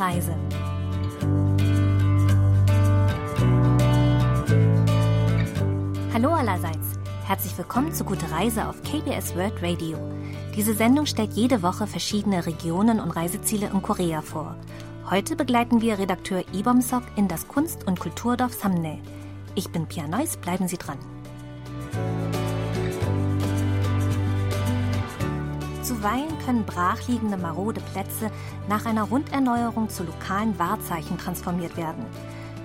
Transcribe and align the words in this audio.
Reise. 0.00 0.34
Hallo 6.14 6.30
allerseits. 6.30 6.98
Herzlich 7.26 7.56
willkommen 7.58 7.92
zu 7.92 8.04
Gute 8.04 8.30
Reise 8.30 8.66
auf 8.66 8.82
KBS 8.82 9.36
World 9.36 9.62
Radio. 9.62 9.98
Diese 10.56 10.72
Sendung 10.72 11.04
stellt 11.04 11.34
jede 11.34 11.62
Woche 11.62 11.86
verschiedene 11.86 12.46
Regionen 12.46 12.98
und 12.98 13.10
Reiseziele 13.10 13.68
in 13.68 13.82
Korea 13.82 14.22
vor. 14.22 14.56
Heute 15.10 15.36
begleiten 15.36 15.82
wir 15.82 15.98
Redakteur 15.98 16.44
Ibom 16.54 16.80
Sok 16.80 17.02
in 17.16 17.28
das 17.28 17.46
Kunst- 17.46 17.86
und 17.86 18.00
Kulturdorf 18.00 18.54
Samne. 18.54 19.00
Ich 19.54 19.68
bin 19.68 19.86
Pia 19.86 20.08
Neuss, 20.08 20.38
bleiben 20.38 20.66
Sie 20.66 20.78
dran. 20.78 20.98
Zuweilen 26.00 26.38
können 26.46 26.64
brachliegende 26.64 27.36
marode 27.36 27.82
Plätze 27.92 28.30
nach 28.70 28.86
einer 28.86 29.02
Runderneuerung 29.02 29.90
zu 29.90 30.02
lokalen 30.02 30.58
Wahrzeichen 30.58 31.18
transformiert 31.18 31.76
werden. 31.76 32.06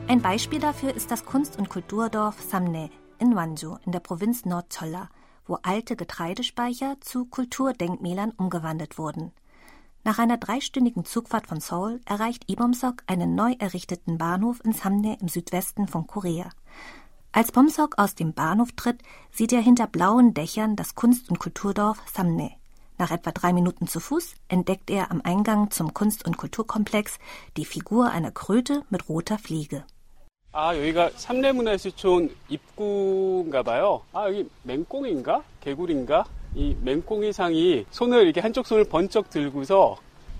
Ein 0.08 0.22
Beispiel 0.22 0.60
dafür 0.60 0.96
ist 0.96 1.12
das 1.12 1.26
Kunst- 1.26 1.60
und 1.60 1.68
Kulturdorf 1.68 2.42
Samne 2.42 2.90
in 3.20 3.36
Wanju 3.36 3.76
in 3.86 3.92
der 3.92 4.00
Provinz 4.00 4.46
Nordcholla, 4.46 5.10
wo 5.46 5.58
alte 5.64 5.98
Getreidespeicher 5.98 6.96
zu 7.02 7.26
Kulturdenkmälern 7.26 8.32
umgewandelt 8.38 8.98
wurden. 8.98 9.34
Nach 10.06 10.18
einer 10.18 10.38
dreistündigen 10.38 11.04
Zugfahrt 11.04 11.48
von 11.48 11.60
Seoul 11.60 12.00
erreicht 12.06 12.50
Ibomsok 12.50 13.04
einen 13.06 13.36
neu 13.36 13.56
errichteten 13.60 14.18
Bahnhof 14.18 14.64
in 14.64 14.72
Samne 14.72 15.18
im 15.20 15.28
Südwesten 15.28 15.90
von 15.90 16.08
Korea. 16.08 16.48
Als 17.34 17.52
Bomsok 17.52 17.98
aus 17.98 18.16
dem 18.16 18.34
Bahnhof 18.34 18.72
tritt, 18.78 19.02
sieht 19.30 19.52
er 19.52 19.62
hinter 19.62 19.88
blauen 19.88 20.34
Dächern 20.34 20.78
das 20.78 20.96
Kunst- 20.96 21.30
und 21.30 21.40
Kulturdorf 21.40 22.02
Samne. 22.08 22.54
Nach 22.99 23.11
etwa 23.11 23.31
drei 23.31 23.53
Minuten 23.53 23.87
zu 23.87 23.99
Fuß 23.99 24.35
entdeckt 24.49 24.91
er 24.91 25.11
am 25.11 25.23
Eingang 25.25 25.71
zum 25.71 25.95
Kunst- 25.95 26.27
und 26.27 26.37
Kulturkomplex 26.37 27.19
die 27.57 27.65
Figur 27.65 28.11
einer 28.11 28.31
Kröte 28.31 28.83
mit 28.91 29.09
roter 29.09 29.39
Fliege. 29.39 29.85
아, 30.53 30.77
여기가 30.77 31.11
삼례문화예술촌 31.17 32.29
입구인가 32.49 33.63
봐요. 33.63 34.03
아, 34.13 34.27
여기 34.27 34.49
맹꽁인가? 34.65 35.43
개구리인가? 35.61 36.25
이 36.57 36.77
맹꽁이상이 36.83 37.87
손을 37.91 38.25
이렇게 38.25 38.41
한쪽 38.41 38.67
손을 38.67 38.85
번쩍 38.85 39.31
들고서 39.31 39.97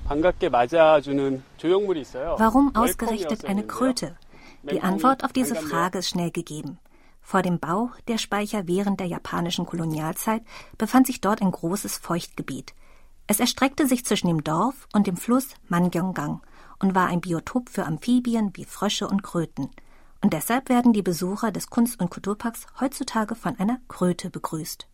반갑게 0.07 0.49
맞아주는 0.49 1.43
조형물이 1.59 2.01
있어요. 2.01 2.37
Warum 2.41 2.73
ausgerechnet 2.75 3.45
eine 3.45 3.63
Kröte? 3.63 4.17
Die 4.69 4.81
Antwort 4.83 5.25
auf 5.25 5.33
diese 5.33 5.55
Frage 5.55 5.99
ist 5.99 6.09
schnell 6.09 6.33
gegeben. 6.33 6.79
Vor 7.26 7.42
dem 7.42 7.60
Bau 7.60 7.90
der 8.08 8.20
Speicher 8.20 8.68
während 8.68 9.00
der 9.00 9.08
japanischen 9.08 9.66
Kolonialzeit 9.66 10.44
befand 10.78 11.08
sich 11.08 11.22
dort 11.22 11.42
ein 11.42 11.50
großes 11.50 11.98
Feuchtgebiet. 11.98 12.76
Es 13.26 13.40
erstreckte 13.40 13.88
sich 13.88 14.06
zwischen 14.06 14.28
dem 14.28 14.44
Dorf 14.44 14.88
und 14.94 15.08
dem 15.08 15.18
Fluss 15.18 15.48
Mangyonggang 15.68 16.42
und 16.78 16.94
war 16.94 17.08
ein 17.08 17.22
Biotop 17.22 17.70
für 17.70 17.88
Amphibien 17.88 18.52
wie 18.54 18.64
Frösche 18.64 19.08
und 19.08 19.24
Kröten. 19.24 19.72
Und 20.22 20.34
deshalb 20.34 20.70
werden 20.70 20.94
die 20.94 21.02
Besucher 21.02 21.52
des 21.52 21.72
Kunst- 21.72 22.00
und 22.00 22.12
Kulturparks 22.12 22.68
heutzutage 22.80 23.34
von 23.34 23.58
einer 23.58 23.80
Kröte 23.88 24.30
begrüßt. 24.30 24.88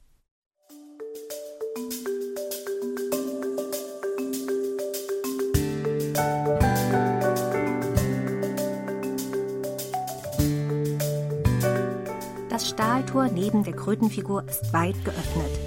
Stahltor 12.92 13.30
neben 13.30 13.64
der 13.64 13.72
Krötenfigur 13.72 14.44
ist 14.50 14.74
weit 14.74 15.06
geöffnet. 15.06 15.60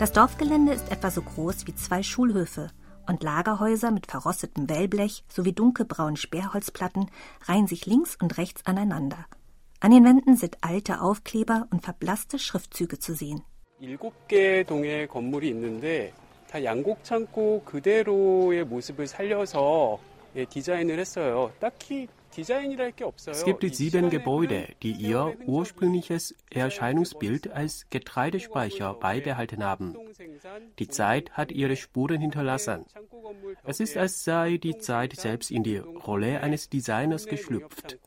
Das 0.00 0.10
Dorfgelände 0.10 0.72
ist 0.72 0.90
etwa 0.90 1.08
so 1.08 1.22
groß 1.22 1.68
wie 1.68 1.74
zwei 1.76 2.02
Schulhöfe 2.02 2.66
und 3.06 3.22
Lagerhäuser 3.22 3.92
mit 3.92 4.08
verrostetem 4.08 4.68
Wellblech 4.68 5.22
sowie 5.28 5.52
dunkelbraunen 5.52 6.16
Sperrholzplatten 6.16 7.12
reihen 7.42 7.68
sich 7.68 7.86
links 7.86 8.18
und 8.20 8.38
rechts 8.38 8.66
aneinander. 8.66 9.24
An 9.78 9.92
den 9.92 10.04
Wänden 10.04 10.36
sind 10.36 10.58
alte 10.62 11.00
Aufkleber 11.00 11.68
und 11.70 11.84
verblasste 11.84 12.40
Schriftzüge 12.40 12.98
zu 12.98 13.14
sehen. 13.14 13.44
일곱 22.33 22.33
개 22.33 22.43
동의 22.43 22.63
건물이 22.63 22.69
있는데 22.69 22.79
다 22.79 22.79
양곡창고 22.79 22.79
그대로의 22.79 22.79
모습을 22.79 22.79
살려서 22.79 22.79
예, 22.79 22.79
디자인을 22.79 22.79
했어요. 22.79 22.79
딱히 22.79 22.79
디자인이랄 22.79 22.91
게 22.91 23.03
없어요. 23.03 23.33
Es 23.33 23.45
gibt 23.45 23.63
이 23.63 23.73
sieben 23.73 24.09
시간에는 24.09 24.09
Gebäude, 24.09 24.67
die 24.79 24.93
ihr 24.93 25.35
생산된 25.35 25.47
ursprüngliches 25.47 26.35
것을 26.35 26.57
Erscheinungsbild 26.57 27.51
als 27.51 27.89
Getreidespeicher 27.89 28.93
beibehalten 28.95 29.63
haben. 29.63 29.95
Die 30.79 30.87
Zeit 30.87 31.31
hat 31.31 31.51
ihre 31.51 31.75
Spuren 31.75 32.21
hinterlassen. 32.21 32.85
Es 33.65 33.79
ist, 33.79 33.97
als 33.97 34.23
sei 34.23 34.57
die 34.57 34.77
Zeit 34.77 35.15
selbst 35.15 35.51
in 35.51 35.63
die 35.63 35.77
Rolle 35.77 36.41
eines 36.41 36.69
Designers 36.69 37.25
geschlüpft. 37.25 37.97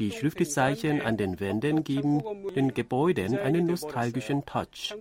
Die 0.00 0.10
Schriftzeichen 0.10 1.00
an 1.00 1.16
den 1.16 1.38
Wänden 1.38 1.84
geben 1.84 2.20
den 2.56 2.74
Gebäuden 2.74 3.38
einen 3.38 3.66
nostalgischen 3.66 4.44
Touch. 4.44 4.92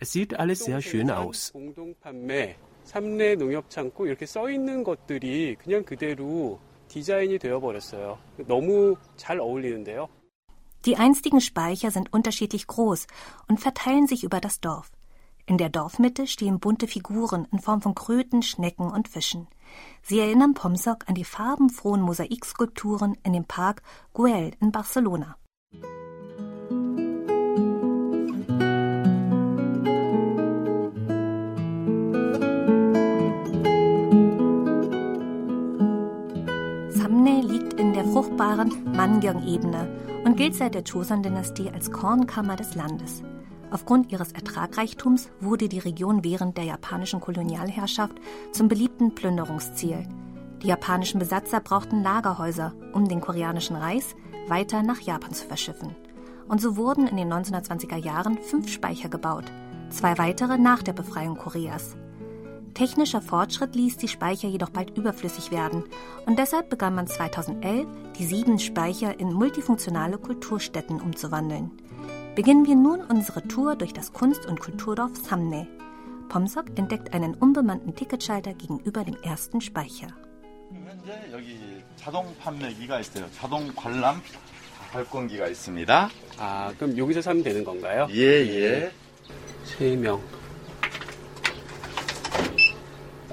Es 0.00 0.12
sieht 0.12 0.38
alles 0.38 0.60
sehr 0.60 0.80
schön 0.80 1.10
aus. 1.10 1.52
공동판매, 1.52 2.56
삼례 2.84 3.34
농협창고 3.34 4.06
이렇게 4.06 4.24
써 4.24 4.48
있는 4.48 4.84
것들이 4.84 5.56
그냥 5.56 5.84
그대로 5.84 6.58
디자인이 6.88 7.38
되어 7.38 7.60
버렸어요. 7.60 8.18
너무 8.46 8.96
잘 9.16 9.40
어울리는데요. 9.40 10.08
Die 10.84 10.96
einstigen 10.96 11.40
Speicher 11.40 11.90
sind 11.90 12.12
unterschiedlich 12.12 12.66
groß 12.66 13.06
und 13.48 13.58
verteilen 13.58 14.06
sich 14.06 14.22
über 14.22 14.40
das 14.40 14.60
Dorf. 14.60 14.92
In 15.46 15.58
der 15.58 15.68
Dorfmitte 15.68 16.26
stehen 16.26 16.58
bunte 16.58 16.86
Figuren 16.86 17.46
in 17.52 17.58
Form 17.58 17.82
von 17.82 17.94
Kröten, 17.94 18.42
Schnecken 18.42 18.90
und 18.90 19.08
Fischen. 19.08 19.46
Sie 20.02 20.20
erinnern 20.20 20.54
Pomsok 20.54 21.08
an 21.08 21.14
die 21.14 21.24
farbenfrohen 21.24 22.00
Mosaikskulpturen 22.00 23.16
in 23.24 23.32
dem 23.32 23.44
Park 23.44 23.82
Güell 24.14 24.52
in 24.60 24.72
Barcelona. 24.72 25.36
Fruchtbaren 38.39 38.95
Mangyong-Ebene 38.95 40.23
und 40.23 40.37
gilt 40.37 40.55
seit 40.55 40.73
der 40.73 40.83
Joseon-Dynastie 40.83 41.71
als 41.71 41.91
Kornkammer 41.91 42.55
des 42.55 42.73
Landes. 42.73 43.21
Aufgrund 43.69 44.13
ihres 44.13 44.31
Ertragreichtums 44.31 45.29
wurde 45.41 45.67
die 45.67 45.79
Region 45.79 46.23
während 46.23 46.55
der 46.55 46.63
japanischen 46.63 47.19
Kolonialherrschaft 47.19 48.15
zum 48.53 48.69
beliebten 48.69 49.13
Plünderungsziel. 49.13 50.07
Die 50.63 50.67
japanischen 50.67 51.19
Besatzer 51.19 51.59
brauchten 51.59 52.01
Lagerhäuser, 52.01 52.73
um 52.93 53.09
den 53.09 53.19
koreanischen 53.19 53.75
Reis 53.75 54.15
weiter 54.47 54.83
nach 54.83 55.01
Japan 55.01 55.33
zu 55.33 55.45
verschiffen. 55.45 55.93
Und 56.47 56.61
so 56.61 56.77
wurden 56.77 57.07
in 57.07 57.17
den 57.17 57.31
1920er 57.33 57.97
Jahren 57.97 58.37
fünf 58.37 58.69
Speicher 58.69 59.09
gebaut, 59.09 59.51
zwei 59.89 60.17
weitere 60.17 60.57
nach 60.57 60.81
der 60.81 60.93
Befreiung 60.93 61.35
Koreas. 61.35 61.97
Technischer 62.78 63.20
Fortschritt 63.20 63.74
ließ 63.76 63.96
die 63.96 64.08
Speicher 64.08 64.48
jedoch 64.48 64.70
bald 64.70 64.96
überflüssig 64.96 65.50
werden 65.50 65.84
und 66.26 66.38
deshalb 66.38 66.70
begann 66.70 66.94
man 66.94 67.06
2011, 67.06 67.86
die 68.18 68.24
sieben 68.24 68.58
Speicher 68.58 69.18
in 69.20 69.32
multifunktionale 69.32 70.18
Kulturstätten 70.18 71.00
umzuwandeln. 71.00 71.70
Beginnen 72.34 72.66
wir 72.66 72.74
nun 72.74 73.00
unsere 73.00 73.46
Tour 73.46 73.76
durch 73.76 73.92
das 73.92 74.12
Kunst- 74.12 74.46
und 74.46 74.58
Kulturdorf 74.58 75.16
Samne. 75.16 75.68
Pomsok 76.28 76.76
entdeckt 76.76 77.14
einen 77.14 77.34
unbemannten 77.34 77.94
Ticketschalter 77.94 78.54
gegenüber 78.54 79.04
dem 79.04 79.16
ersten 79.22 79.60
Speicher. 79.60 80.08
현재 80.84 81.12
여기 81.32 81.58
자동 81.96 82.34
판매기가 82.40 83.00
있어요. 83.00 83.26
자동 83.38 83.70
관람 83.76 84.20
발권기가 84.92 85.48
있습니다. 85.48 86.10
아, 86.38 86.72
그럼 86.78 86.96
여기서 86.98 87.22
사면 87.22 87.42
되는 87.42 87.64
건가요? 87.64 88.08
예, 88.10 88.22
예. 88.22 88.92
세 89.64 89.96
명. 89.96 90.20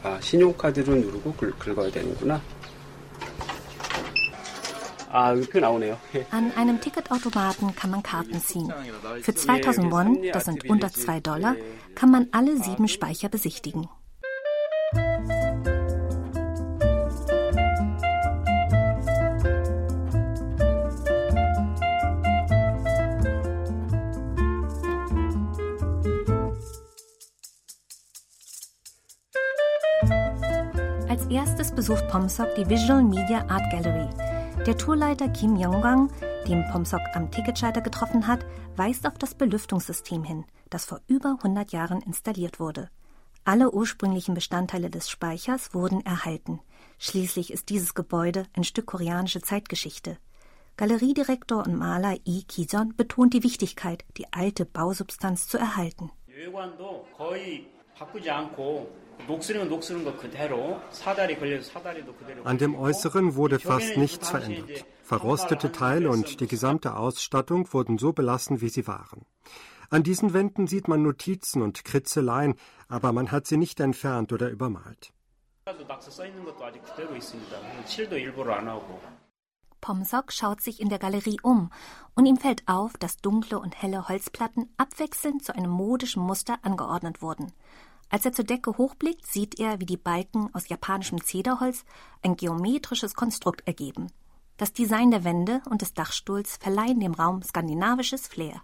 아, 0.06 0.20
신용카드로 0.22 0.96
누르고 0.96 1.34
긁, 1.36 1.58
긁어야 1.60 1.92
되는구나. 1.92 2.42
아, 5.14 5.32
여기 5.32 5.46
표 5.48 5.60
나오네요. 5.60 5.98
An 6.32 6.52
einem 6.56 6.80
Ticketautomaten 6.80 7.76
kann 7.76 7.92
man 7.92 8.02
Karten 8.02 8.40
ziehen. 8.40 8.72
Für 9.22 9.36
2000 9.36 9.92
Won, 9.92 10.24
das 10.32 10.46
sind 10.46 10.70
unter 10.70 10.90
2 10.90 11.20
Dollar, 11.20 11.56
kann 11.96 12.12
man 12.12 12.30
alle 12.32 12.58
sieben 12.58 12.88
Speicher 12.88 13.28
besichtigen. 13.28 13.90
Besucht 31.87 32.09
Pomsok 32.09 32.53
die 32.57 32.69
Visual 32.69 33.01
Media 33.01 33.47
Art 33.49 33.71
Gallery. 33.71 34.09
Der 34.67 34.77
Tourleiter 34.77 35.29
Kim 35.29 35.55
Yonggang, 35.55 36.11
den 36.49 36.65
Pomsok 36.73 37.01
am 37.15 37.31
Ticketschalter 37.31 37.81
getroffen 37.81 38.27
hat, 38.27 38.45
weist 38.75 39.07
auf 39.07 39.17
das 39.19 39.37
Belüftungssystem 39.37 40.25
hin, 40.25 40.45
das 40.69 40.85
vor 40.85 41.01
über 41.07 41.37
100 41.39 41.71
Jahren 41.71 42.01
installiert 42.01 42.59
wurde. 42.59 42.91
Alle 43.45 43.71
ursprünglichen 43.71 44.35
Bestandteile 44.35 44.91
des 44.91 45.09
Speichers 45.09 45.75
wurden 45.75 46.05
erhalten. 46.05 46.59
Schließlich 46.99 47.53
ist 47.53 47.69
dieses 47.69 47.95
Gebäude 47.95 48.47
ein 48.57 48.65
Stück 48.65 48.87
koreanische 48.87 49.41
Zeitgeschichte. 49.41 50.19
Galeriedirektor 50.77 51.65
und 51.65 51.77
Maler 51.77 52.17
Lee 52.25 52.43
Kijon 52.49 52.97
betont 52.97 53.33
die 53.33 53.45
Wichtigkeit, 53.45 54.05
die 54.17 54.27
alte 54.33 54.67
Bausubstanz 54.67 55.47
zu 55.47 55.57
erhalten. 55.57 56.11
An 62.45 62.59
dem 62.59 62.75
Äußeren 62.75 63.35
wurde 63.35 63.59
fast 63.59 63.97
nichts 63.97 64.31
verändert. 64.31 64.85
Verrostete 65.03 65.73
Teile 65.73 66.11
und 66.11 66.41
die 66.41 66.47
gesamte 66.47 66.97
Ausstattung 66.97 67.73
wurden 67.73 67.99
so 67.99 68.13
belassen, 68.13 68.61
wie 68.61 68.69
sie 68.69 68.87
waren. 68.87 69.25
An 69.91 70.03
diesen 70.03 70.33
Wänden 70.35 70.67
sieht 70.67 70.89
man 70.89 71.03
Notizen 71.03 71.63
und 71.63 71.85
Kritzeleien, 71.85 72.55
aber 72.89 73.13
man 73.13 73.31
hat 73.31 73.47
sie 73.47 73.57
nicht 73.57 73.79
entfernt 73.81 74.33
oder 74.33 74.51
übermalt. 74.51 75.13
Pomsok 79.81 80.33
schaut 80.33 80.61
sich 80.61 80.81
in 80.81 80.89
der 80.89 80.99
Galerie 80.99 81.39
um 81.43 81.71
und 82.15 82.27
ihm 82.27 82.37
fällt 82.37 82.67
auf, 82.67 82.97
dass 82.97 83.19
dunkle 83.19 83.59
und 83.59 83.81
helle 83.81 84.09
Holzplatten 84.09 84.69
abwechselnd 84.77 85.45
zu 85.45 85.55
einem 85.55 85.71
modischen 85.71 86.23
Muster 86.23 86.59
angeordnet 86.63 87.23
wurden. 87.23 87.53
Als 88.09 88.25
er 88.25 88.33
zur 88.33 88.45
Decke 88.45 88.79
hochblickt, 88.79 89.27
sieht 89.27 89.59
er, 89.59 89.81
wie 89.81 89.87
die 89.87 89.97
Balken 89.97 90.49
aus 90.55 90.69
japanischem 90.69 91.23
Zederholz 91.23 91.85
ein 92.23 92.37
geometrisches 92.37 93.15
Konstrukt 93.15 93.67
ergeben. 93.67 94.09
Das 94.57 94.73
Design 94.73 95.11
der 95.11 95.25
Wände 95.25 95.61
und 95.69 95.83
des 95.83 95.93
Dachstuhls 95.93 96.57
verleihen 96.57 97.01
dem 97.01 97.15
Raum 97.15 97.43
skandinavisches 97.43 98.27
Flair. 98.27 98.63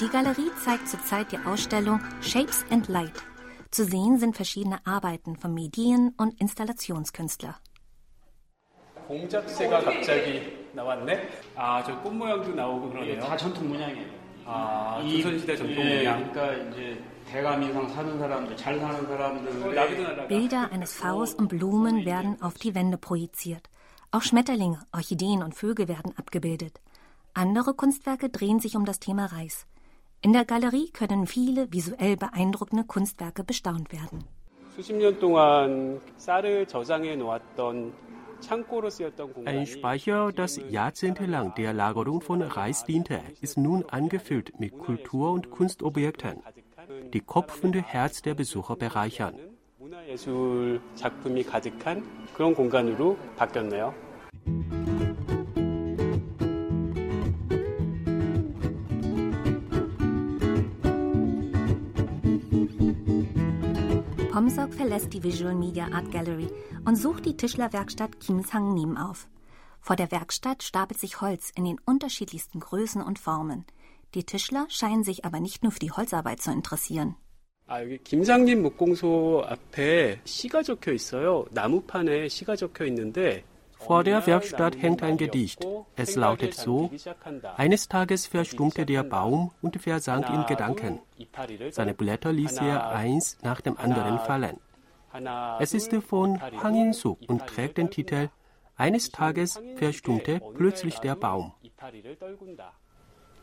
Die 0.00 0.08
Galerie 0.08 0.50
zeigt 0.62 0.88
zurzeit 0.88 1.32
die 1.32 1.38
Ausstellung 1.38 2.00
Shapes 2.20 2.64
and 2.70 2.88
Light. 2.88 3.22
Zu 3.70 3.84
sehen 3.84 4.18
sind 4.18 4.36
verschiedene 4.36 4.84
Arbeiten 4.86 5.36
von 5.36 5.54
Medien- 5.54 6.12
und 6.16 6.40
Installationskünstler. 6.40 7.56
공작새가 9.07 9.81
갑자기 9.81 10.67
나왔네. 10.73 11.27
아, 11.55 11.83
저 11.83 11.99
꽃 12.01 12.13
모양도 12.13 12.53
나오고 12.53 12.89
그러네요. 12.91 13.19
다 13.21 13.35
전통 13.35 13.67
문양이에요. 13.69 14.07
아, 14.45 15.01
조선시대 15.01 15.55
전통 15.55 15.83
예, 15.83 15.97
문양. 15.97 16.31
그러니까 16.31 16.69
이제 16.69 17.03
대감 17.31 17.61
이상 17.63 17.87
사는 17.89 18.17
사람들, 18.19 18.55
잘 18.57 18.79
사는 18.79 19.07
사람들. 19.07 19.75
나비도 19.75 20.03
날라가. 20.03 20.27
Bilder 20.27 20.71
eines 20.71 20.93
Vs 20.93 21.33
und 21.35 21.47
Blumen 21.49 22.05
werden 22.05 22.37
auf 22.41 22.55
die 22.55 22.73
Wände 22.75 22.97
projiziert. 22.97 23.69
Auch 24.11 24.21
Schmetterlinge, 24.23 24.79
Orchideen 24.91 25.43
und 25.43 25.53
Vögel 25.55 25.87
werden 25.87 26.13
abgebildet. 26.17 26.79
Andere 27.33 27.73
Kunstwerke 27.75 28.29
drehen 28.29 28.59
sich 28.59 28.75
um 28.75 28.85
das 28.85 28.99
Thema 28.99 29.25
Reis. 29.27 29.65
In 30.21 30.33
der 30.33 30.45
Galerie 30.45 30.89
können 30.91 31.27
viele 31.27 31.71
visuell 31.71 32.17
beeindruckende 32.17 32.83
Kunstwerke 32.85 33.43
bestaunt 33.43 33.91
werden. 33.91 34.25
수십 34.75 34.93
년 34.95 35.19
동안 35.19 35.99
쌀을 36.17 36.65
저장해 36.65 37.15
놓았던 37.17 37.93
창고로 37.93 37.93
쓰였던 37.93 38.12
Ein 38.49 38.63
공간이 39.33 39.65
Speicher, 39.65 40.31
das 40.31 40.59
jahrzehntelang 40.69 41.53
der 41.55 41.73
Lagerung 41.73 42.21
von 42.21 42.41
Reis 42.41 42.85
diente, 42.85 43.21
ist 43.41 43.57
nun 43.57 43.83
angefüllt 43.89 44.59
mit 44.59 44.77
Kultur- 44.77 45.31
und 45.33 45.51
Kunstobjekten, 45.51 46.41
die 47.13 47.19
Kopf 47.19 47.63
und 47.63 47.75
Herz 47.75 48.21
der 48.21 48.35
Besucher 48.35 48.75
bereichern. 48.75 49.35
문화예술 49.79 50.81
작품이 50.95 51.43
가득한 51.43 52.03
그런 52.33 52.53
공간으로 52.53 53.17
바뀌었네요. 53.37 53.93
Pomsok 64.53 64.75
verlässt 64.75 65.11
die 65.11 65.23
Visual 65.23 65.55
Media 65.55 65.87
Art 65.91 66.11
Gallery 66.11 66.49
und 66.85 66.95
sucht 66.95 67.25
die 67.25 67.35
Tischlerwerkstatt 67.35 68.19
Kim 68.19 68.43
Sang 68.43 68.75
Nim 68.75 68.95
auf. 68.95 69.27
Vor 69.81 69.95
der 69.95 70.11
Werkstatt 70.11 70.61
stapelt 70.61 70.99
sich 70.99 71.19
Holz 71.19 71.51
in 71.55 71.65
den 71.65 71.79
unterschiedlichsten 71.83 72.59
Größen 72.59 73.01
und 73.01 73.17
Formen. 73.17 73.65
Die 74.13 74.23
Tischler 74.23 74.67
scheinen 74.69 75.03
sich 75.03 75.25
aber 75.25 75.39
nicht 75.39 75.63
nur 75.63 75.71
für 75.71 75.79
die 75.79 75.91
Holzarbeit 75.91 76.41
zu 76.41 76.51
interessieren. 76.51 77.15
아, 77.65 77.83
여기 77.83 77.99
김상림 77.99 78.63
목공소 78.63 79.43
앞에 79.47 80.21
시가 80.25 80.63
적혀 80.63 80.91
있어요. 80.91 81.45
나무판에 81.51 82.27
시가 82.27 82.55
적혀 82.55 82.85
있는데 82.85 83.43
Vor 83.83 84.03
der 84.03 84.25
Werkstatt 84.27 84.81
hängt 84.81 85.01
ein 85.03 85.17
Gedicht. 85.17 85.65
Es 85.95 86.15
lautet 86.15 86.53
so, 86.53 86.91
eines 87.55 87.87
Tages 87.87 88.27
verstummte 88.27 88.85
der 88.85 89.03
Baum 89.03 89.51
und 89.61 89.81
versank 89.81 90.29
in 90.29 90.45
Gedanken. 90.45 90.99
Seine 91.71 91.93
Blätter 91.93 92.33
ließ 92.33 92.57
er 92.57 92.89
eins 92.89 93.37
nach 93.41 93.61
dem 93.61 93.77
anderen 93.77 94.19
fallen. 94.19 94.59
Es 95.59 95.73
ist 95.73 95.93
von 96.07 96.39
Hwang 96.39 96.75
In-suk 96.75 97.19
und 97.27 97.47
trägt 97.47 97.77
den 97.77 97.89
Titel 97.89 98.29
Eines 98.75 99.11
Tages 99.11 99.59
verstummte 99.75 100.41
plötzlich 100.55 100.99
der 100.99 101.15
Baum. 101.15 101.53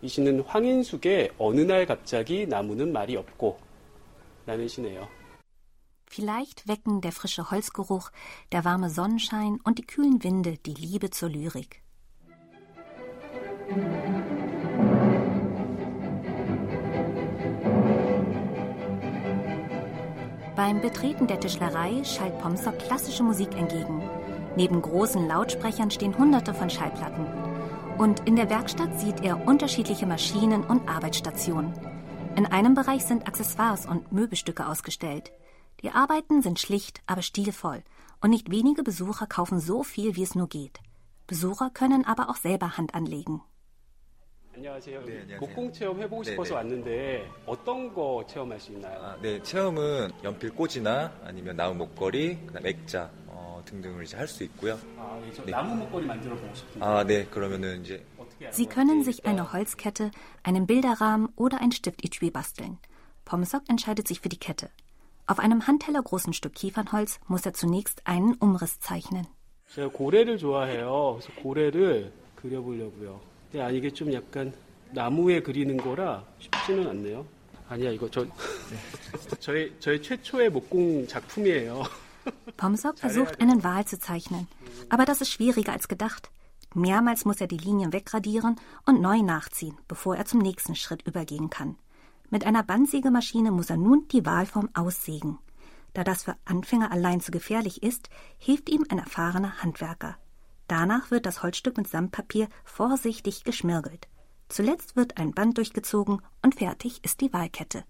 이 0.03 0.09
시는 0.09 0.43
황인숙의 0.43 1.33
어느 1.39 1.63
날 1.63 1.87
갑자기 1.87 2.47
나무는 2.47 2.93
말이 2.93 3.17
없고 3.17 3.59
라는 4.45 4.69
시네요. 4.69 5.09
Vielleicht 6.14 6.68
wecken 6.68 7.00
der 7.00 7.14
frische 7.14 7.52
Holzgeruch, 7.52 8.12
der 8.52 8.66
warme 8.66 8.90
Sonnenschein 8.90 9.62
und 9.64 9.80
die 9.80 9.88
kühlen 9.88 10.22
Winde 10.26 10.58
die 10.58 10.74
Liebe 10.74 11.10
zur 11.10 11.30
Lyrik. 11.30 11.82
Beim 20.58 20.82
Betreten 20.82 21.28
der 21.28 21.40
Tischlerei 21.40 22.04
schallt 22.04 22.38
Pomsok 22.40 22.78
klassische 22.80 23.24
Musik 23.24 23.56
entgegen. 23.56 24.02
Neben 24.58 24.82
großen 24.82 25.26
Lautsprechern 25.26 25.92
stehen 25.92 26.18
hunderte 26.18 26.54
von 26.54 26.70
Schallplatten. 26.70 27.26
Und 27.98 28.28
in 28.28 28.36
der 28.36 28.50
Werkstatt 28.50 29.00
sieht 29.00 29.24
er 29.24 29.48
unterschiedliche 29.48 30.08
Maschinen 30.08 30.66
und 30.66 30.90
Arbeitsstationen. 30.90 31.72
In 32.36 32.48
einem 32.48 32.74
Bereich 32.74 33.06
sind 33.06 33.30
Accessoires 33.30 33.86
und 33.86 34.12
Möbelstücke 34.12 34.68
ausgestellt. 34.68 35.32
Die 35.83 35.91
Arbeiten 35.91 36.43
sind 36.43 36.59
schlicht, 36.59 37.03
aber 37.07 37.23
stilvoll. 37.23 37.83
Und 38.21 38.31
nicht 38.31 38.51
wenige 38.51 38.83
Besucher 38.83 39.27
kaufen 39.27 39.61
so 39.61 39.83
viel, 39.83 40.17
wie 40.17 40.23
es 40.23 40.35
nur 40.35 40.49
geht. 40.49 40.81
Besucher 41.27 41.71
können 41.71 42.05
aber 42.05 42.29
auch 42.31 42.37
selber 42.37 42.77
Hand 42.77 42.95
anlegen. 42.95 43.43
안녕하세요. 44.55 45.05
네, 45.05 45.21
안녕하세요. 45.21 45.41
목공 45.41 45.71
체험 45.73 46.01
해보고 46.01 46.23
네, 46.23 46.31
싶어서 46.31 46.49
네. 46.51 46.55
왔는데 46.57 47.31
어떤 47.45 47.93
거 47.93 48.25
체험할 48.27 48.59
수 48.59 48.73
있나요? 48.73 48.99
아, 49.03 49.17
네, 49.21 49.43
체험은 49.43 50.13
연필 50.25 50.55
꽂이나 50.55 51.13
아니면 51.25 51.57
나무 51.57 51.75
목걸이, 51.75 52.39
그다음 52.47 52.67
액자 52.67 53.11
어, 53.27 53.63
등등을 53.67 54.05
이제 54.05 54.17
할 54.17 54.27
수 54.27 54.45
있고요. 54.45 54.79
아, 54.97 55.21
예, 55.27 55.33
저 55.35 55.45
네. 55.45 55.51
나무 55.53 55.75
목걸이 55.77 56.07
만들어 56.07 56.35
보고 56.37 56.55
싶은데 56.55 56.87
아, 56.87 57.05
네, 57.05 57.27
그러면은 57.27 57.83
이제 57.85 58.03
어떻게 58.17 58.51
Sie 58.51 58.67
können 58.67 59.03
sich 59.05 59.27
eine 59.27 59.53
Holzkette, 59.53 60.11
einen 60.43 60.67
Bilderrahmen 60.67 61.29
oder 61.37 61.61
ein 61.61 61.71
Stiftetui 61.71 62.31
basteln. 62.31 62.79
Pomsok 63.27 63.65
entscheidet 63.69 64.09
sich 64.09 64.23
für 64.23 64.31
die 64.31 64.39
Kette. 64.39 64.71
Auf 65.31 65.39
einem 65.41 65.67
handtellergroßen 65.67 66.33
Stück 66.33 66.55
Kiefernholz 66.55 67.19
muss 67.27 67.45
er 67.47 67.53
zunächst 67.53 68.01
einen 68.05 68.35
Umriss 68.35 68.79
zeichnen. 68.81 69.27
제가 69.75 69.89
고래를 69.89 70.39
좋아해요. 70.39 71.19
그래서 71.19 71.43
고래를 71.43 72.13
그려보려고요. 72.37 73.21
근데 73.51 73.65
아 73.65 73.71
이게 73.71 73.91
좀 73.91 74.13
약간 74.13 74.53
나무에 74.93 75.43
그리는 75.43 75.77
거라 75.77 76.25
쉽지는 76.39 76.89
않네요. 76.89 77.27
아니야 77.69 77.91
이거 77.91 78.09
저 78.09 78.25
저의 79.41 79.73
저의 79.81 80.01
최초의 80.03 80.51
목공 80.51 81.07
작품이에요. 81.09 81.83
Pomsok 82.57 82.99
versucht, 82.99 83.41
einen 83.41 83.63
Wal 83.63 83.85
zu 83.85 83.99
zeichnen. 83.99 84.49
Aber 84.89 85.05
das 85.05 85.21
ist 85.21 85.31
schwieriger 85.31 85.73
als 85.73 85.89
gedacht. 85.89 86.31
Mehrmals 86.75 87.25
muss 87.25 87.41
er 87.41 87.47
die 87.47 87.57
Linien 87.57 87.93
wegradieren 87.93 88.57
und 88.85 89.01
neu 89.01 89.23
nachziehen, 89.23 89.77
bevor 89.89 90.17
er 90.17 90.27
zum 90.27 90.41
nächsten 90.41 90.75
Schritt 90.75 91.03
übergehen 91.07 91.51
kann. 91.51 91.77
Mit 92.34 92.46
einer 92.46 92.64
Bandsägemaschine 92.64 93.52
muss 93.52 93.70
er 93.70 93.76
nun 93.76 94.08
die 94.08 94.26
Walform 94.26 94.70
aussägen. 94.74 95.38
Da 95.94 96.06
das 96.06 96.24
für 96.24 96.38
Anfänger 96.46 96.90
allein 96.90 97.20
zu 97.20 97.30
gefährlich 97.30 97.84
ist, 97.84 98.10
hilft 98.38 98.70
ihm 98.70 98.86
ein 98.88 99.00
erfahrener 99.00 99.62
Handwerker. 99.62 100.16
Danach 100.70 101.12
wird 101.12 101.26
das 101.26 101.44
Holzstück 101.44 101.76
mit 101.76 101.90
Sandpapier 101.90 102.48
vorsichtig 102.64 103.44
geschmirgelt. 103.44 104.08
Zuletzt 104.48 104.96
wird 104.96 105.18
ein 105.18 105.34
Band 105.34 105.58
durchgezogen 105.58 106.22
und 106.42 106.56
fertig 106.56 107.04
ist 107.04 107.20
die 107.20 107.34
Walkette. 107.34 107.84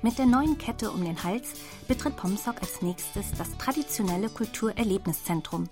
Mit 0.00 0.16
der 0.16 0.24
neuen 0.24 0.56
Kette 0.56 0.90
um 0.90 1.04
den 1.04 1.22
Hals 1.22 1.52
betritt 1.90 2.14
Pomsok 2.14 2.62
als 2.62 2.82
nächstes 2.82 3.32
das 3.36 3.58
traditionelle 3.58 4.28
Kulturerlebniszentrum. 4.28 5.68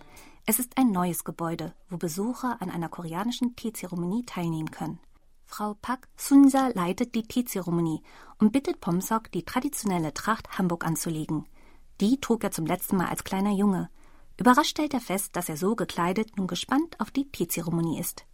Es 0.47 0.59
ist 0.59 0.77
ein 0.77 0.91
neues 0.91 1.23
Gebäude, 1.23 1.75
wo 1.91 1.97
Besucher 1.97 2.61
an 2.61 2.71
einer 2.71 2.89
koreanischen 2.89 3.55
Teezeremonie 3.55 4.25
teilnehmen 4.27 4.73
können. 4.73 4.99
Frau 5.47 5.75
Pak 5.81 6.09
Sunsa 6.17 6.71
leitet 6.75 7.15
die 7.15 7.23
Teezeremonie 7.23 8.03
und 8.41 8.51
bittet 8.51 8.81
Pomsok, 8.81 9.31
die 9.31 9.45
traditionelle 9.45 10.13
Tracht 10.13 10.59
Hamburg 10.59 10.85
anzulegen. 10.85 11.47
Die 12.01 12.21
trug 12.21 12.43
er 12.43 12.51
zum 12.51 12.67
letzten 12.67 12.97
Mal 12.97 13.07
als 13.07 13.23
kleiner 13.23 13.53
Junge. 13.53 13.89
Überrascht 14.39 14.71
stellt 14.71 14.95
er 14.95 15.01
fest, 15.01 15.37
dass 15.37 15.49
er 15.49 15.57
so 15.57 15.77
gekleidet 15.77 16.37
nun 16.37 16.49
gespannt 16.49 16.99
auf 16.99 17.13
die 17.13 17.31
Teezeremonie 17.31 18.01
ist. 18.01 18.27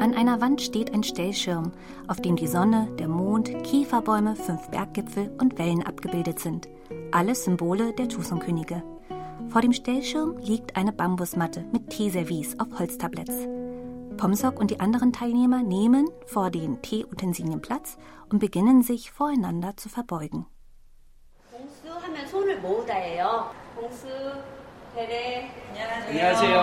An 0.00 0.14
einer 0.14 0.40
Wand 0.40 0.60
steht 0.60 0.92
ein 0.92 1.02
Stellschirm, 1.02 1.72
auf 2.06 2.20
dem 2.20 2.36
die 2.36 2.46
Sonne, 2.46 2.88
der 2.98 3.08
Mond, 3.08 3.64
Kieferbäume, 3.64 4.36
fünf 4.36 4.68
Berggipfel 4.68 5.30
und 5.40 5.58
Wellen 5.58 5.82
abgebildet 5.82 6.38
sind. 6.38 6.68
Alles 7.12 7.44
Symbole 7.44 7.92
der 7.92 8.08
Chusenkönige. 8.08 8.82
Vor 9.48 9.62
dem 9.62 9.72
Stellschirm 9.72 10.36
liegt 10.38 10.76
eine 10.76 10.92
Bambusmatte 10.92 11.64
mit 11.72 11.90
Teeservice 11.90 12.58
auf 12.60 12.78
Holztabletts. 12.78 13.48
Pomsok 14.16 14.60
und 14.60 14.70
die 14.70 14.80
anderen 14.80 15.12
Teilnehmer 15.12 15.62
nehmen 15.62 16.08
vor 16.26 16.50
den 16.50 16.80
Teeutensilien 16.82 17.60
Platz 17.60 17.98
und 18.30 18.38
beginnen 18.38 18.82
sich 18.82 19.10
voreinander 19.10 19.76
zu 19.76 19.88
verbeugen. 19.88 20.46
안녕하세요. 26.08 26.56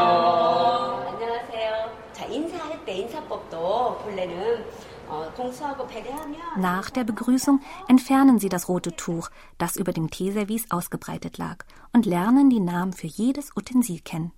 안녕하세요. 1.08 2.04
자, 2.14 2.26
인사할 2.26 2.67
때 2.67 2.67
인사법도 2.67 2.67
본래는 2.67 2.67
nach 6.58 6.90
der 6.90 7.04
Begrüßung 7.04 7.62
entfernen 7.88 8.40
sie 8.40 8.50
das 8.50 8.68
rote 8.70 8.96
Tuch, 8.96 9.30
das 9.58 9.76
über 9.76 9.92
dem 9.92 10.10
Teeservice 10.10 10.66
ausgebreitet 10.70 11.38
lag, 11.38 11.58
und 11.94 12.06
lernen 12.06 12.50
die 12.50 12.60
Namen 12.60 12.94
für 12.94 13.08
jedes 13.08 13.52
Utensil 13.56 14.00
kennen. 14.02 14.32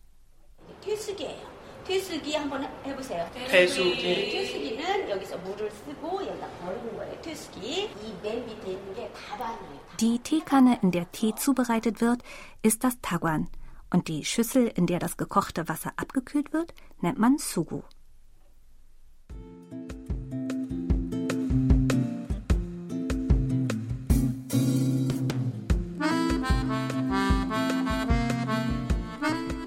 퇴수기 1.85 2.33
한번 2.33 2.63
해보세요. 2.83 3.29
퇴수기. 3.47 4.31
퇴수기는 4.31 5.07
여기서 5.07 5.37
물을 5.37 5.69
쓰고 5.69 6.25
여기다 6.25 6.47
버리는 6.63 6.97
거예요. 6.97 7.21
퇴수기. 7.21 7.83
이 7.83 8.15
맨 8.23 8.43
밑에 8.47 8.71
있는 8.71 8.95
게 8.95 9.11
다반이에요. 9.13 9.79
Die 9.97 10.17
Teekanne, 10.19 10.79
in 10.81 10.91
der 10.91 11.11
Tee 11.11 11.35
zubereitet 11.35 12.01
wird, 12.01 12.23
ist 12.63 12.83
das 12.83 12.99
Tagwan. 13.01 13.49
Und 13.93 14.07
die 14.07 14.25
Schüssel, 14.25 14.67
in 14.75 14.87
der 14.87 14.97
das 14.97 15.15
gekochte 15.15 15.69
Wasser 15.69 15.93
abgekühlt 15.95 16.53
wird, 16.53 16.73
nennt 17.01 17.19
man 17.19 17.37
Sugu. 17.37 17.83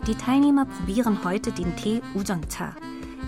Die 0.08 0.16
Teilnehmer 0.16 0.66
probieren 0.66 1.24
heute 1.24 1.54
den 1.54 1.78
Tee 1.78 2.02
Ujoncha. 2.14 2.76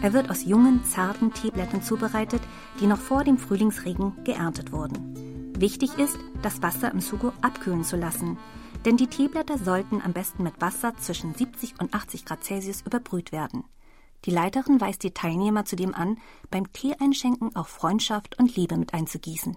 Er 0.01 0.11
wird 0.11 0.29
aus 0.29 0.43
jungen, 0.43 0.83
zarten 0.83 1.31
Teeblättern 1.31 1.81
zubereitet, 1.81 2.41
die 2.81 2.85
noch 2.85 2.99
vor 2.99 3.23
dem 3.23 3.37
Frühlingsregen 3.37 4.25
geerntet 4.25 4.73
wurden. 4.73 5.53
Wichtig 5.57 5.97
ist, 5.97 6.17
das 6.41 6.61
Wasser 6.61 6.91
im 6.91 6.99
Sugo 6.99 7.31
abkühlen 7.41 7.85
zu 7.85 7.95
lassen, 7.95 8.37
denn 8.83 8.97
die 8.97 9.07
Teeblätter 9.07 9.57
sollten 9.57 10.01
am 10.01 10.11
besten 10.11 10.43
mit 10.43 10.59
Wasser 10.59 10.93
zwischen 10.97 11.33
70 11.33 11.75
und 11.79 11.93
80 11.93 12.25
Grad 12.25 12.43
Celsius 12.43 12.81
überbrüht 12.81 13.31
werden. 13.31 13.63
Die 14.25 14.31
Leiterin 14.31 14.81
weist 14.81 15.03
die 15.03 15.11
Teilnehmer 15.11 15.63
zudem 15.63 15.93
an, 15.93 16.17
beim 16.51 16.73
Tee-Einschenken 16.73 17.55
auch 17.55 17.67
Freundschaft 17.67 18.37
und 18.37 18.53
Liebe 18.57 18.75
mit 18.75 18.93
einzugießen. 18.93 19.55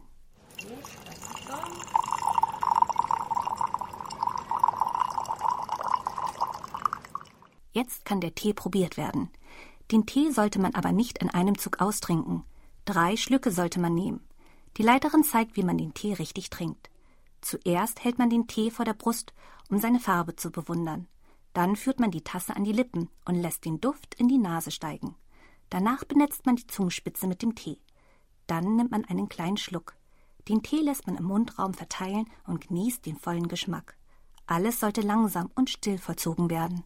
Jetzt 7.79 8.05
kann 8.05 8.21
der 8.21 8.35
Tee 8.35 8.55
probiert 8.55 8.97
werden. 8.97 9.31
Den 9.93 10.05
Tee 10.05 10.33
sollte 10.33 10.59
man 10.59 10.75
aber 10.75 10.91
nicht 10.91 11.19
in 11.19 11.31
einem 11.31 11.57
Zug 11.57 11.81
austrinken. 11.81 12.43
Drei 12.85 13.17
Schlücke 13.17 13.53
sollte 13.53 13.79
man 13.79 13.95
nehmen. 13.95 14.27
Die 14.77 14.83
Leiterin 14.83 15.23
zeigt, 15.23 15.57
wie 15.57 15.63
man 15.63 15.79
den 15.79 15.95
Tee 15.95 16.15
richtig 16.15 16.51
trinkt. 16.51 16.91
Zuerst 17.41 18.03
hält 18.03 18.19
man 18.19 18.31
den 18.31 18.49
Tee 18.49 18.73
vor 18.73 18.85
der 18.85 18.95
Brust, 18.95 19.33
um 19.71 19.79
seine 19.79 20.01
Farbe 20.01 20.35
zu 20.35 20.51
bewundern. 20.51 21.07
Dann 21.53 21.77
führt 21.77 22.01
man 22.01 22.11
die 22.11 22.25
Tasse 22.25 22.57
an 22.57 22.65
die 22.65 22.73
Lippen 22.73 23.11
und 23.25 23.37
lässt 23.37 23.65
den 23.65 23.81
Duft 23.81 24.17
in 24.17 24.27
die 24.27 24.39
Nase 24.39 24.73
steigen. 24.73 25.15
Danach 25.71 26.03
benetzt 26.03 26.47
man 26.47 26.57
die 26.57 26.67
Zungenspitze 26.67 27.29
mit 27.29 27.43
dem 27.43 27.55
Tee. 27.55 27.79
Dann 28.49 28.75
nimmt 28.75 28.91
man 28.91 29.05
einen 29.05 29.29
kleinen 29.29 29.57
Schluck. 29.57 29.95
Den 30.49 30.65
Tee 30.65 30.81
lässt 30.81 31.07
man 31.07 31.17
im 31.17 31.27
Mundraum 31.27 31.75
verteilen 31.75 32.29
und 32.45 32.67
genießt 32.67 33.07
den 33.07 33.19
vollen 33.19 33.47
Geschmack. 33.47 33.97
Alles 34.47 34.81
sollte 34.81 35.03
langsam 35.03 35.49
und 35.55 35.71
still 35.71 35.99
vollzogen 35.99 36.51
werden. 36.51 36.83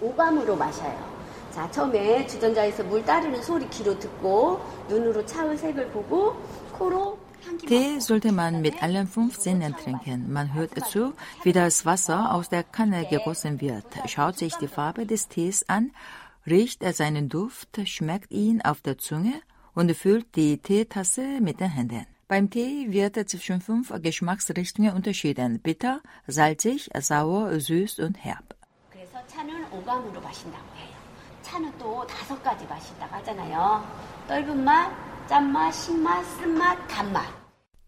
오감으로 0.00 0.56
마셔요. 0.56 1.14
자, 1.52 1.70
처음에 1.70 2.26
주전자에서 2.26 2.82
물 2.84 3.04
따르는 3.04 3.42
소리 3.42 3.68
귀로 3.70 3.96
듣고 3.98 4.60
눈으로 4.88 5.24
차의 5.24 5.56
색을 5.56 5.88
보고 5.90 6.36
코로 6.72 7.18
Tee 7.66 8.00
sollte 8.00 8.32
man 8.32 8.62
mit 8.62 8.82
allen 8.82 9.06
fünf 9.06 9.36
Sinnen 9.36 9.76
trinken. 9.76 10.32
Man 10.32 10.54
hört 10.54 10.72
zu, 10.86 11.12
wie 11.42 11.52
das 11.52 11.84
Wasser 11.84 12.34
aus 12.34 12.48
der 12.48 12.64
Kanne 12.64 13.06
gegossen 13.06 13.60
wird, 13.60 13.84
schaut 14.06 14.38
sich 14.38 14.54
die 14.56 14.66
Farbe 14.66 15.04
des 15.04 15.28
Tees 15.28 15.68
an, 15.68 15.92
riecht 16.46 16.82
seinen 16.94 17.28
Duft, 17.28 17.68
schmeckt 17.86 18.32
ihn 18.32 18.62
auf 18.62 18.80
der 18.80 18.96
Zunge 18.96 19.34
und 19.74 19.94
füllt 19.94 20.34
die 20.36 20.56
Teetasse 20.56 21.40
mit 21.40 21.60
den 21.60 21.70
Händen. 21.70 22.06
Beim 22.28 22.48
Tee 22.48 22.90
wird 22.90 23.16
zwischen 23.28 23.60
fünf 23.60 23.92
Geschmacksrichtungen 24.02 24.94
unterschieden. 24.94 25.60
Bitter, 25.60 26.00
salzig, 26.26 26.88
sauer, 26.98 27.60
süß 27.60 27.98
und 27.98 28.24
herb. 28.24 28.47
차는 29.28 29.72
오감으로 29.72 30.20
마신다고 30.20 30.64
해요. 30.76 30.94
차는 31.42 31.78
또 31.78 32.06
다섯 32.06 32.42
가지 32.42 32.66
마신다고 32.66 33.14
하잖아요. 33.16 33.84
떫은 34.28 34.64
맛, 34.64 34.90
짠맛, 35.26 35.74
신맛, 35.74 36.24
쓴맛, 36.24 36.88
단맛. 36.88 37.26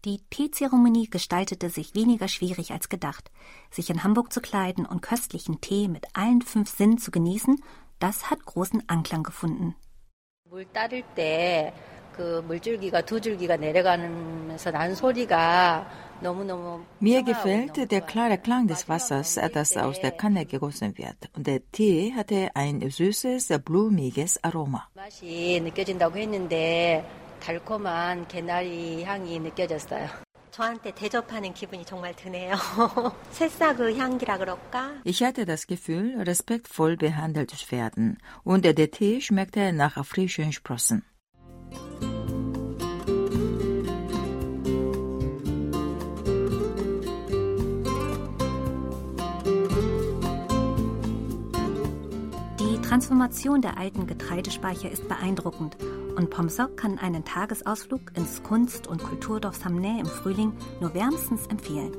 Die 0.03 0.19
Teezeremonie 0.29 1.09
gestaltete 1.09 1.69
sich 1.69 1.93
weniger 1.95 2.27
schwierig 2.27 2.71
als 2.71 2.87
gedacht. 2.87 3.31
Sich 3.71 3.89
in 3.89 4.03
Hamburg 4.03 4.31
zu 4.31 4.41
kleiden 4.41 4.85
und 4.85 5.01
köstlichen 5.01 5.59
Tee 5.59 5.87
mit 5.87 6.05
allen 6.13 6.41
fünf 6.41 6.69
Sinnen 6.69 6.97
zu 6.97 7.11
genießen, 7.11 7.61
das 7.99 8.29
hat 8.29 8.45
großen 8.45 8.83
Anklang 8.87 9.23
gefunden. 9.23 9.75
물 10.49 10.65
따를 10.71 11.03
때 11.15 11.73
그 12.17 12.43
물줄기가 12.47 13.01
두 13.01 13.21
줄기가 13.21 13.55
내려가면서 13.55 14.71
난 14.71 14.95
소리가 14.95 15.87
mir 16.99 17.23
gefällt 17.23 17.91
der 17.91 18.01
klare 18.01 18.37
Klang 18.37 18.67
des 18.67 18.89
Wassers, 18.89 19.39
das 19.53 19.77
aus 19.77 19.99
der 20.01 20.11
Kanne 20.11 20.45
gegossen 20.45 20.97
wird. 20.97 21.29
Und 21.35 21.45
der 21.47 21.61
Tee 21.71 22.13
hatte 22.15 22.49
ein 22.55 22.81
süßes, 22.89 23.53
blumiges 23.63 24.39
Aroma. 24.43 24.87
저한테 30.57 30.91
대접하는 30.95 31.53
기분이 31.53 31.85
정말 31.85 32.15
드네요. 32.15 32.55
새싹의 33.29 33.95
향기라 33.99 34.39
그럴까? 34.39 35.01
Ich 35.05 35.23
hatte 35.23 35.45
das 35.45 35.67
Gefühl, 35.67 36.19
respektvoll 36.19 36.97
behandelt 36.97 37.51
zu 37.51 37.71
werden. 37.71 38.17
Und 38.43 38.65
der 38.65 38.89
Tee 38.89 39.21
schmeckte 39.21 39.71
nach 39.71 40.03
frischen 40.03 40.51
Sprossen. 40.51 41.03
Transformation 52.92 53.62
der 53.62 53.78
alten 53.78 54.06
Getreidespeicher 54.06 54.90
ist 54.90 55.08
beeindruckend 55.08 55.78
und 56.14 56.28
Pomsok 56.28 56.76
kann 56.76 56.98
einen 56.98 57.24
Tagesausflug 57.24 58.14
ins 58.14 58.42
Kunst- 58.42 58.86
und 58.86 59.02
Kulturdorf 59.02 59.56
Samnä 59.56 59.98
im 59.98 60.04
Frühling 60.04 60.52
nur 60.78 60.92
wärmstens 60.92 61.46
empfehlen. 61.46 61.92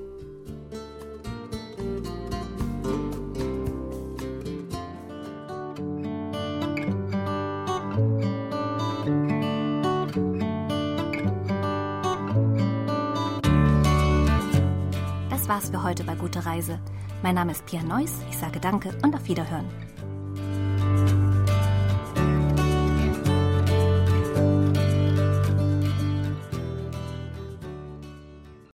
Das 15.31 15.50
war's 15.50 15.71
für 15.71 15.81
heute 15.81 16.03
bei 16.03 16.13
Gute 16.13 16.45
Reise. 16.45 16.79
Mein 17.23 17.33
Name 17.33 17.53
ist 17.53 17.65
Pia 17.65 17.81
Neuss, 17.81 18.13
ich 18.29 18.38
sage 18.38 18.59
Danke 18.59 18.95
und 19.01 19.15
auf 19.15 19.27
Wiederhören. 19.27 19.92